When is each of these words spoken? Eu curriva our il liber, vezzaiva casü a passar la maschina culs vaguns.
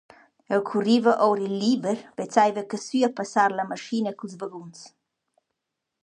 Eu 0.55 0.61
curriva 0.69 1.11
our 1.25 1.39
il 1.47 1.55
liber, 1.63 1.97
vezzaiva 2.19 2.63
casü 2.71 2.99
a 3.07 3.11
passar 3.19 3.49
la 3.53 3.67
maschina 3.71 4.11
culs 4.19 4.35
vaguns. 4.41 4.79